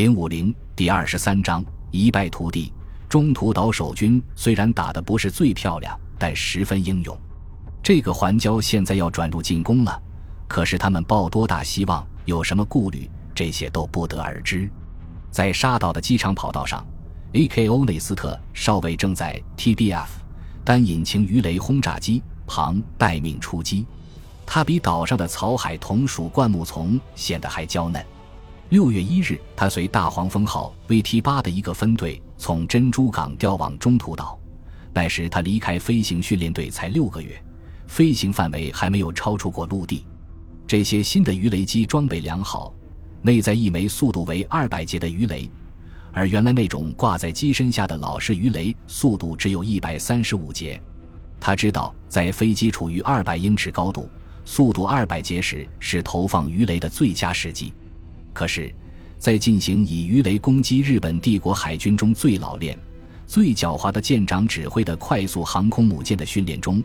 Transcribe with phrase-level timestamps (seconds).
[0.00, 2.72] 零五零第二十三章一败涂地。
[3.06, 7.14] 中途岛守军虽然打得不是最漂亮，但十分英勇。
[7.82, 10.02] 这个环礁现在要转入进攻了，
[10.48, 14.70] 可是他们抱多大希望，有什么顾虑，这些都不得而知。
[15.30, 16.82] 在沙岛的机场跑道上
[17.34, 17.68] ，A.K.
[17.68, 20.22] 欧内斯特少尉正在 T.B.F.
[20.64, 23.84] 单引擎鱼雷轰炸机旁待命出击。
[24.46, 28.02] 他比岛上的草海桐属灌木丛显得还娇嫩。
[28.70, 34.38] 六月一日，他随大黄蜂号 VT 八的一个分队从珍珠港调往中途岛。
[34.94, 37.42] 那时他离开飞行训练队才六个月，
[37.88, 40.06] 飞行范围还没有超出过陆地。
[40.68, 42.72] 这些新的鱼雷机装备良好，
[43.22, 45.50] 内在一枚速度为二百节的鱼雷，
[46.12, 50.80] 而原来那种挂在机身下的老式鱼雷速度只有一百三十五节。
[51.40, 54.08] 他知道，在飞机处于二百英尺高度、
[54.44, 57.72] 速度二百节时，是投放鱼雷的最佳时机。
[58.32, 58.72] 可是，
[59.18, 62.78] 在进行以鱼雷攻击日本帝国海军中最老练、
[63.26, 66.82] 最狡猾的舰长指挥的快速航空母舰的训练中，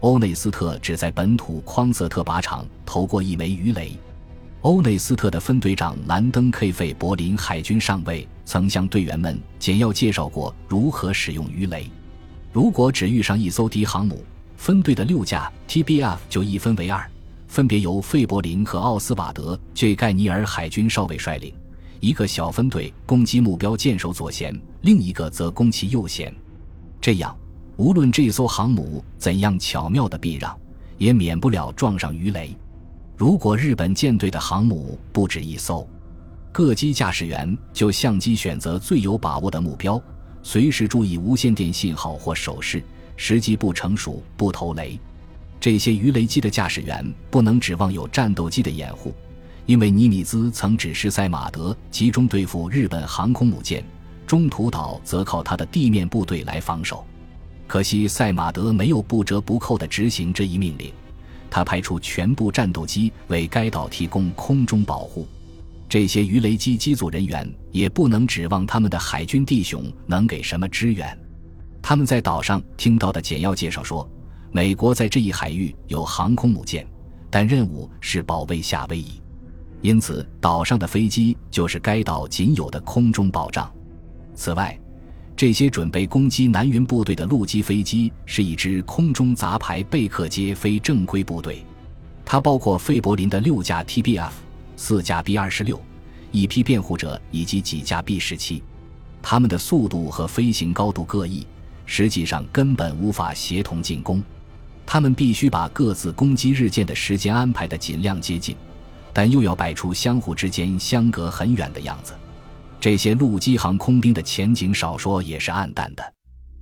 [0.00, 3.92] 欧内斯特只在本土匡瑟特靶场投过一枚鱼雷。
[4.62, 11.88] 欧内斯特的分队长兰登 ·K· 费柏林海军上尉曾向队员们简要介绍过如何使用鱼雷。
[12.52, 14.24] 如果只遇上一艘敌航母，
[14.56, 17.08] 分队的六架 TBF 就一分为二。
[17.48, 21.52] 分别由费伯林和奥斯瓦德·这盖尼尔海军少尉率领，
[21.98, 26.30] 一个小分队攻击目标舰首左舷，另一个则攻其右舷。
[27.00, 27.34] 这样，
[27.76, 30.56] 无论这艘航母怎样巧妙的避让，
[30.98, 32.54] 也免不了撞上鱼雷。
[33.16, 35.88] 如果日本舰队的航母不止一艘，
[36.52, 40.00] 各机驾驶员就相机选择最有把握的目标，
[40.42, 42.82] 随时注意无线电信号或手势，
[43.16, 45.00] 时机不成熟不投雷。
[45.60, 49.12] 这些鱼雷机的驾驶员不能指望有战斗机的掩护，
[49.66, 53.84] 因为尼米兹曾指示塞马德集中对付日本航空母舰，
[54.24, 57.04] 中途岛则靠他的地面部队来防守。
[57.66, 60.92] 可惜塞马德没有不折不扣地执行这一命令，
[61.50, 65.26] 他派出全部战斗机为该岛提供空中保护。
[65.88, 71.18] 这些鱼雷机机组人员也不能指望他们的海军弟兄能给什么支援。
[71.82, 74.08] 他们在岛上听到的简要介绍说。
[74.50, 76.86] 美国在这一海域有航空母舰，
[77.30, 79.20] 但任务是保卫夏威夷，
[79.82, 83.70] 因此岛上的飞机就是该岛仅有的空中保障。
[84.34, 84.78] 此外，
[85.36, 91.62] 这些准备攻击南云部队的陆基飞机是一支空中杂牌贝克街非正规部队，
[92.24, 94.32] 它包括费柏林的六架 TBF、
[94.76, 95.78] 四架 B 二十六、
[96.32, 98.62] 一批辩护者以及几架 B 十七，
[99.20, 101.46] 他们的速度和飞行高度各异，
[101.84, 104.22] 实际上根本无法协同进攻。
[104.90, 108.56] 他们必须把各自攻击日舰的时间安排的尽量接近，
[109.12, 112.14] 但又要摆出相互之间相隔很远的样子。
[112.80, 116.02] 这些陆基航空兵的前景少说也是暗淡的，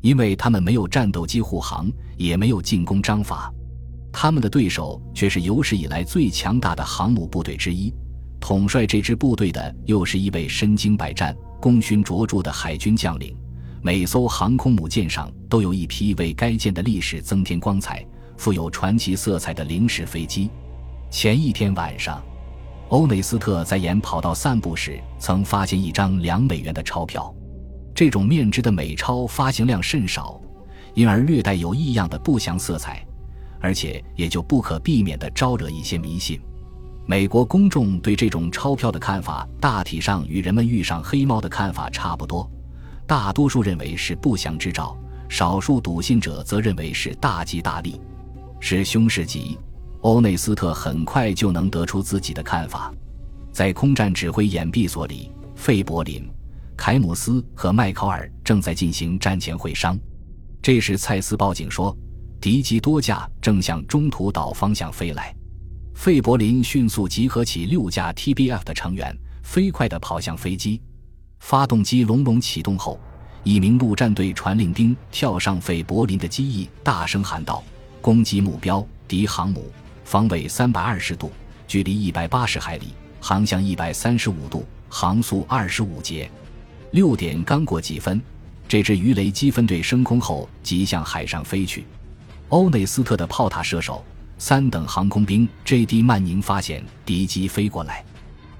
[0.00, 3.52] 因为他们没有战斗机护航，也没有进攻章法。
[4.12, 7.94] 他们的对手却是有史以来最强大的航母部队之一。
[8.40, 13.36] 统帅这支部队的又是一位身经百战、功勋卓著的海军将领。
[13.80, 18.04] 每艘航空母舰上都有一批为该舰的历史增添光彩、
[18.36, 20.50] 富有传奇色彩的零式飞机。
[21.10, 22.22] 前一天晚上，
[22.88, 27.32] 欧内斯特在沿跑道散步时，曾发现一张两美元的钞票。
[27.94, 30.40] 这种面值的美钞发行量甚少，
[30.94, 33.04] 因而略带有异样的不祥色彩，
[33.60, 36.40] 而且也就不可避免地招惹一些迷信。
[37.06, 42.48] 美国公众对这种钞票的看法，大体上与人们遇上黑猫的看法差不多。
[43.08, 44.94] 大多数认为是不祥之兆，
[45.30, 47.98] 少数笃信者则认为是大吉大利，
[48.60, 49.58] 是凶是吉。
[50.02, 52.92] 欧内斯特很快就能得出自己的看法。
[53.50, 56.30] 在空战指挥掩蔽所里，费柏林、
[56.76, 59.98] 凯姆斯和麦考尔正在进行战前会商。
[60.60, 61.96] 这时，蔡斯报警说，
[62.42, 65.34] 敌机多架正向中途岛方向飞来。
[65.94, 70.82] 费柏林迅速集合起六架 TBF 的成员，飞快地跑向飞机。
[71.40, 72.98] 发动机隆隆启动后，
[73.42, 77.64] 一名陆战队传令兵跳上费柏林的机翼，大声喊道
[78.02, 79.70] ：“攻击目标，敌航母，
[80.04, 81.32] 方位三百二十度，
[81.66, 82.88] 距离一百八十海里，
[83.20, 86.30] 航向一百三十五度，航速二十五节。”
[86.92, 88.20] 六点刚过几分，
[88.66, 91.86] 这支鱼雷机分队升空后即向海上飞去。
[92.48, 94.02] 欧内斯特的炮塔射手
[94.38, 96.02] 三等航空兵 J.D.
[96.02, 98.04] 曼宁发现敌机飞过来，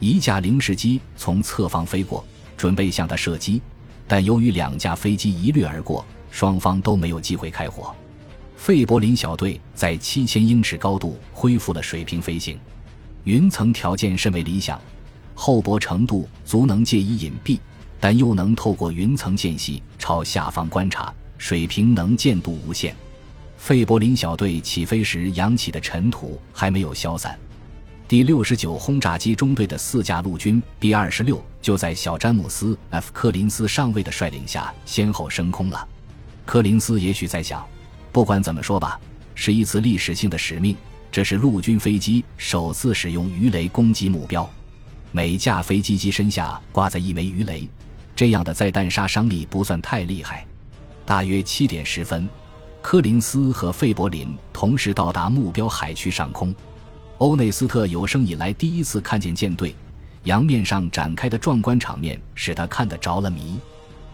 [0.00, 2.24] 一架零式机从侧方飞过。
[2.56, 3.60] 准备向他射击，
[4.06, 7.94] 但由于两架飞机一掠而过，双方都没有机会开火。
[8.56, 12.58] 费柏林小队在七千英尺高度恢复了水平飞行，
[13.24, 14.80] 云层条件甚为理想，
[15.34, 17.58] 厚薄程度足能借以隐蔽，
[18.00, 22.94] 但又能透过云层间隙朝下方观察，水平能见度无限。
[23.58, 27.38] 费柏林小队起飞时扬起的尘土还没有消散。
[28.14, 35.88] 第六十九轰炸机中队的四架陆军 B 二十六就在小詹姆斯 ·F· 柯林斯上尉的率领下先后升空了。
[36.46, 37.66] 柯林斯也许在想，
[38.12, 39.00] 不管怎么说吧，
[39.34, 40.76] 是一次历史性的使命。
[41.10, 44.48] 这是陆军飞机首次使用鱼雷攻击目标。
[45.10, 47.68] 每架飞机机身下挂在一枚鱼雷，
[48.14, 50.46] 这样的载弹杀伤力不算太厉害。
[51.04, 52.28] 大约七点十分，
[52.80, 56.54] 柯林斯和费柏林同时到达目标海区上空。
[57.18, 59.74] 欧内斯特有生以来第一次看见舰队，
[60.24, 63.56] 洋面上展开的壮观场面使他看得着了迷。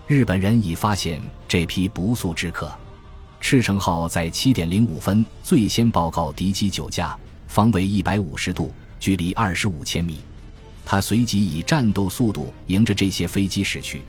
[0.07, 2.71] 日本人已发现这批不速之客。
[3.41, 7.17] 赤城号在七点零五分最先报告敌机九架，
[7.49, 10.19] 方位一百五十度，距离二十五千米。
[10.85, 14.03] 他随即以战斗速度迎着这些飞机驶去，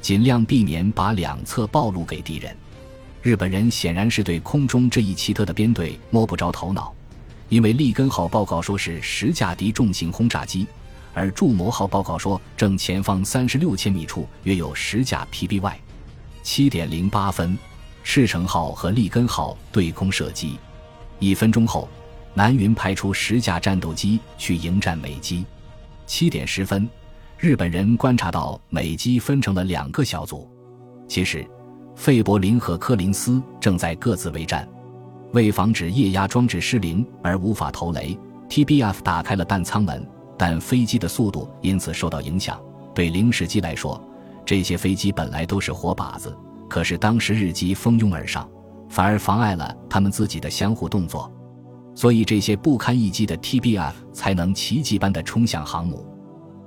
[0.00, 2.56] 尽量避免把两侧暴露给敌人。
[3.20, 6.94] 日本人显然是对空中这一奇特的编队摸不着头脑，
[7.50, 10.66] 因为利根号报告说是十架敌重型轰炸机，
[11.12, 15.74] 而筑摩号报告说正前方三十六千米处约有十架 PBY。
[16.42, 17.58] 七点零八分。
[18.02, 20.58] 赤城号和利根号对空射击，
[21.18, 21.86] 一分钟后，
[22.32, 25.44] 南云派出十架战斗机去迎战美机。
[26.06, 26.88] 七点十分，
[27.36, 30.50] 日本人观察到美机分成了两个小组。
[31.06, 31.46] 其实，
[31.94, 34.66] 费伯林和柯林斯正在各自为战。
[35.32, 38.18] 为防止液压装置失灵而无法投雷
[38.48, 40.06] ，TBF 打开了弹舱门，
[40.36, 42.60] 但飞机的速度因此受到影响。
[42.94, 44.02] 对零式机来说，
[44.44, 46.36] 这些飞机本来都是活靶子。
[46.68, 48.48] 可是当时日机蜂拥而上，
[48.88, 51.32] 反而妨碍了他们自己的相互动作，
[51.94, 56.06] 所以这些不堪一击的 TBF 才能奇迹般的冲向航母。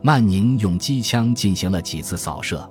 [0.02, 2.70] 曼宁用机枪进行了几次扫射，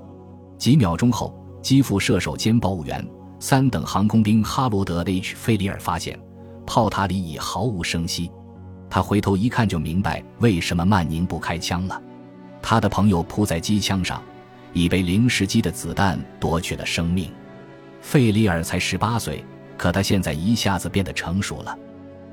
[0.59, 3.07] 几秒钟后，机腹射手兼报务员、
[3.43, 6.17] 三等航空兵哈罗德 ·H· 费里尔发现
[6.65, 8.31] 炮塔里已毫无声息。
[8.89, 12.01] 他回头一看就明白为什么曼宁不开枪了，
[12.63, 14.23] 他的朋友扑在机枪上。
[14.73, 17.31] 已被零式机的子弹夺去了生命。
[18.01, 19.45] 费里尔才十八岁，
[19.77, 21.77] 可他现在一下子变得成熟了。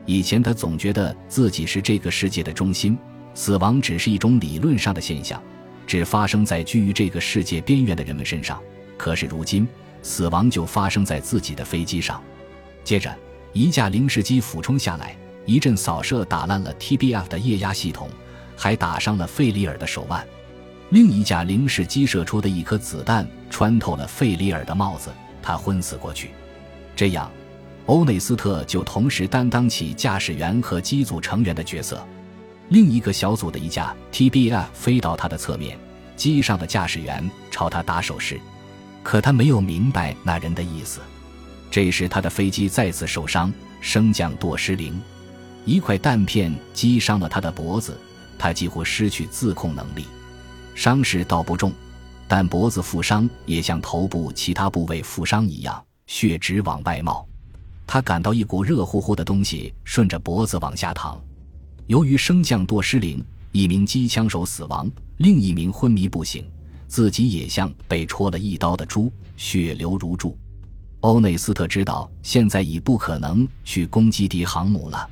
[0.06, 2.96] 以前他总觉得自己是这个世界的中心，
[3.34, 5.42] 死亡只是一种理论上的现象，
[5.88, 8.62] 只发生在居于这个世界边缘的人们身上。
[8.96, 9.68] 可是如今，
[10.02, 12.22] 死亡就发生在自己的飞机上。
[12.84, 13.14] 接着，
[13.54, 15.16] 一架零式机俯冲下来，
[15.46, 18.10] 一阵扫射打烂了 TBF 的液压系统，
[18.56, 20.26] 还打伤了费里尔的手腕。
[20.90, 25.12] 另一架零式机射出的一颗子弹穿透了费里尔的帽子，
[25.42, 26.32] 他昏死过去。
[26.96, 27.32] 这样，
[27.86, 32.04] 欧内斯特就同时担当起驾驶员和机组成员的角色。
[32.70, 35.78] 另一个小组的一架 TBF 飞到他的侧面，
[36.16, 38.40] 机上的驾驶员朝他打手势，
[39.04, 41.00] 可他没有明白那人的意思。
[41.72, 45.00] 这时，他的飞机再次受伤，升降舵失灵，
[45.66, 47.98] 一块弹片击伤了他的脖子，
[48.38, 50.06] 他几乎失去自控能力。
[50.74, 51.72] 伤势倒不重，
[52.28, 57.28] 但脖子负伤也像头部其他部位负伤一样，血直往外冒。
[57.86, 61.20] 他感到一股热乎乎的东西顺着脖子往下淌。
[61.88, 66.50] 由于升降舵失灵，一名机枪手死亡，另一名昏迷不醒，
[66.90, 70.36] 自己也像被戳了一刀的猪，血流如注。
[71.02, 75.08] 欧内斯特知道现在已不可能去攻击敌航母了，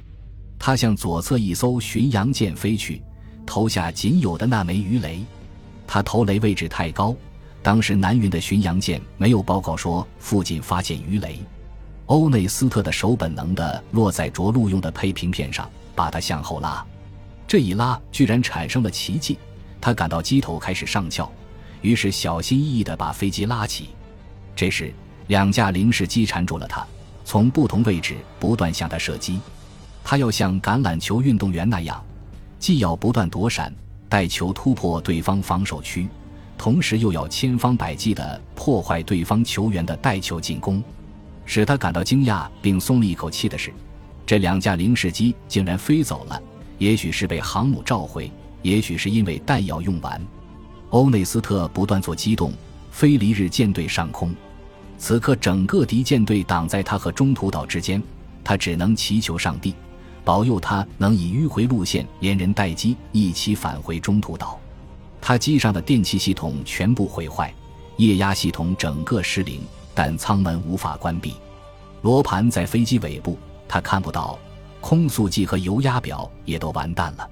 [0.57, 3.01] 他向左侧一艘巡洋舰飞去，
[3.45, 5.23] 投下仅有的那枚鱼雷。
[5.85, 7.15] 他投雷位置太高，
[7.61, 11.39] 当时南云的巡洋舰没有报告说附近发现鱼雷。
[12.07, 16.83] 欧内斯特的手本能地落在着陆用的配平片上，把它向后拉。
[17.47, 19.37] 这一拉居然产生了奇迹，
[19.79, 21.31] 他感到机头开始上翘，
[21.81, 23.89] 于是小心翼翼地把飞机拉起。
[24.55, 24.93] 这时，
[25.27, 26.85] 两架零式机缠住了他，
[27.23, 29.39] 从不同位置不断向他射击。
[30.03, 32.03] 他要像橄榄球运动员那样，
[32.57, 33.73] 既要不断躲闪。
[34.09, 36.07] 带球突破对方防守区，
[36.57, 40.81] 同时又要千方百计地破坏对方球员的带球进攻。
[41.45, 43.73] 使他感到惊讶并松了一口气的是，
[44.25, 46.41] 这两架零式机竟然飞走了。
[46.77, 48.31] 也许是被航母召回，
[48.61, 50.21] 也许是因为弹药用完。
[50.89, 52.51] 欧内斯特不断做机动，
[52.91, 54.33] 飞离日舰队上空。
[54.97, 58.01] 此刻，整个敌舰队挡在他和中途岛之间，
[58.43, 59.75] 他只能祈求上帝。
[60.23, 64.59] 保佑他能以迂回路线连人带机一起返回中途岛。
[65.21, 67.53] 他机上的电气系统全部毁坏，
[67.97, 69.61] 液压系统整个失灵，
[69.93, 71.33] 但舱门无法关闭。
[72.01, 74.37] 罗盘在飞机尾部，他看不到。
[74.79, 77.29] 空速计和油压表也都完蛋了。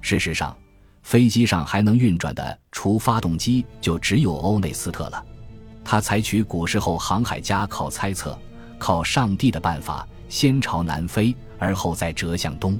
[0.00, 0.54] 事实上，
[1.02, 5.24] 飞机上还能运转的，除发动机就只有欧内斯特了。
[5.84, 8.38] 他采取古时候航海家靠猜测、
[8.78, 12.78] 靠上帝的办法，先朝南飞，而后再折向东。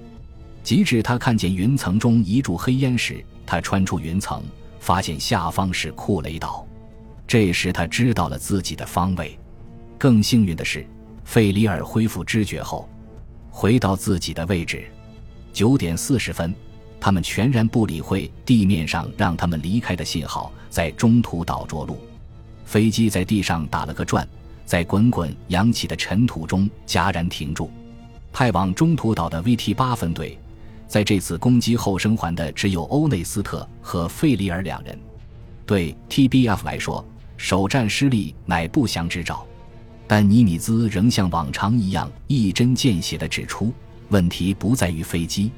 [0.63, 4.43] 即使他看见云层中一柱黑烟时，他穿出云层，
[4.79, 6.67] 发现下方是库雷岛。
[7.27, 9.39] 这时他知道了自己的方位。
[9.99, 10.87] 更幸运的是，
[11.25, 12.89] 费里尔恢复知觉后，
[13.51, 14.85] 回到自己的位置。
[15.53, 16.55] 九点四十分，
[17.01, 21.99] 他们全然不理会地面上让他们离开的信号，在中途岛着陆。
[22.65, 24.29] 飞机在地上打了个转，
[24.67, 27.71] 在滚滚扬起的尘土中戛然停住。
[28.33, 30.39] 派往中途岛的 VT 八分队，
[30.87, 34.97] 在这次攻击后生还的只有欧内斯特和费里尔两人。
[35.67, 37.05] 对 TBF 来说，
[37.37, 39.45] 首战失利乃不祥之兆。
[40.07, 43.73] 但尼米兹仍像往常一样一针见血地指出，
[44.11, 45.51] 问题不在于飞机。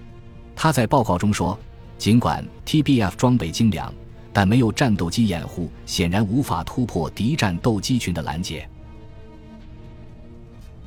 [0.54, 1.58] 他在报告中说，
[1.98, 3.92] 尽管 TBF 装备精良。
[4.34, 8.66] 但没有战斗机掩护，显然无法突破敌战斗机群的拦截。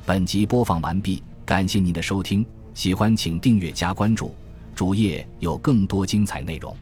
[0.04, 2.44] 本集播放完毕，感谢您的收听，
[2.74, 4.34] 喜欢请订阅加关注，
[4.74, 6.76] 主页有更多精彩内容。